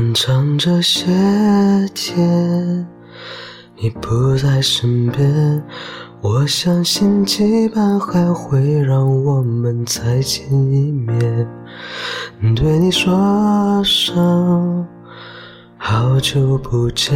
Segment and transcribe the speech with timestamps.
[0.00, 1.04] 漫长这些
[1.94, 2.86] 天，
[3.76, 5.62] 你不在身边，
[6.22, 11.46] 我相信羁绊还会让我们再见一面。
[12.56, 14.86] 对你说声
[15.76, 17.14] 好久不见，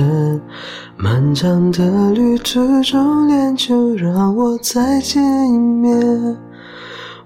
[0.98, 6.36] 漫长的旅途中，连就让我再见一面，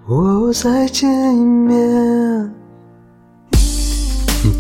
[0.06, 2.54] 我再见一面。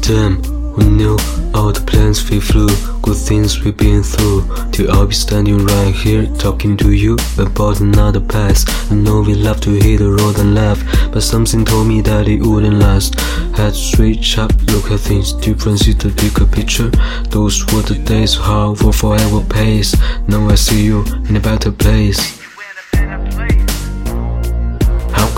[0.02, 0.38] Damn,
[0.78, 1.16] we knew
[1.54, 2.68] all the plans we flew,
[3.02, 4.42] good things we've been through.
[4.70, 8.68] Till I'll be standing right here talking to you about another past.
[8.90, 10.80] I know we love to hit the road and laugh,
[11.12, 13.18] but something told me that it wouldn't last.
[13.56, 16.90] Had to switch up, look at things different, see the bigger picture.
[17.30, 19.96] Those were the days hard for forever pace.
[20.28, 22.37] Now I see you in a better place.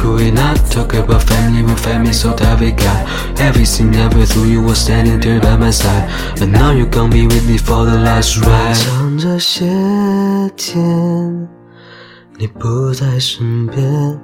[0.01, 3.07] Could we not talk about family when family so that we got
[3.39, 7.27] everything ever through you were standing there by my side But now you gon' be
[7.27, 9.67] with me for the last ride 长这些
[10.57, 11.49] 天，
[12.39, 14.19] 你不在身边，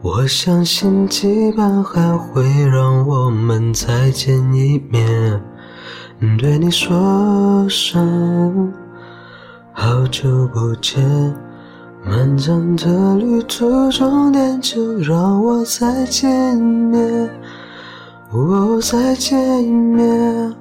[0.00, 5.42] 我相信羁绊还会让我们再见一面。
[6.38, 8.72] 对你说声
[9.72, 11.04] 好久不见。
[12.08, 17.28] 漫长的旅途终点，就让我再见面，
[18.30, 20.54] 我再见面。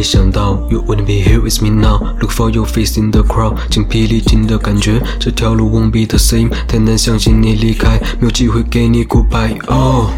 [0.00, 1.98] 没想到 you wouldn't be here with me now.
[2.20, 6.50] Look for your face in the crowd，精疲力尽的感觉，这条路 won't be the same。
[6.66, 10.10] 太难相信你离开，没有机会给你 goodbye。Oh,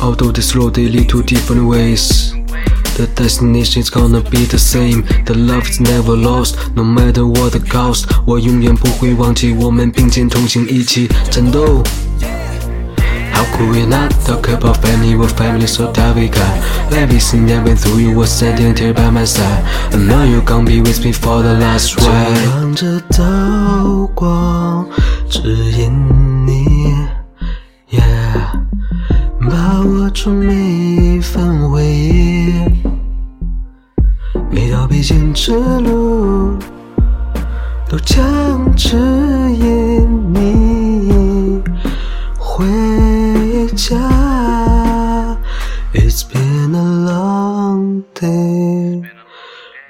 [0.00, 2.32] although this road they lead to different ways.
[2.96, 5.04] The destination is gonna be the same.
[5.24, 8.04] The love is never lost, no matter what the cost.
[8.26, 11.82] 我永远不会忘记我们并肩同行，一起战斗。
[13.54, 16.52] how could we not talk about family when family so that we got
[16.92, 20.64] everything that went through you was standing there by my side and now you gon'
[20.64, 24.86] be with me for the last ride 让这道光
[25.28, 25.92] 指引
[26.46, 26.94] 你
[27.90, 28.60] yeah
[29.48, 32.52] 把握住每一份回忆
[34.50, 36.58] 每条必经之路
[37.88, 40.63] 都将指引你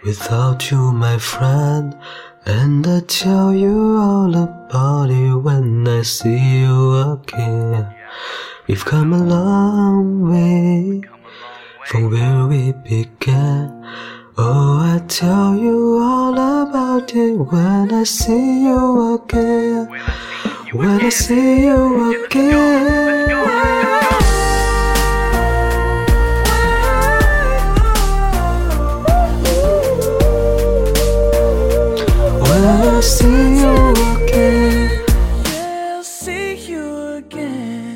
[0.03, 1.97] Without you, my friend.
[2.45, 7.93] And I tell you all about it when I see you again.
[8.67, 11.01] We've come a long way
[11.85, 13.83] from where we began.
[14.37, 19.87] Oh, I tell you all about it when I see you again.
[20.73, 22.74] When I see you again.
[33.05, 35.05] see you again.
[35.45, 37.94] Yeah, I'll see you again.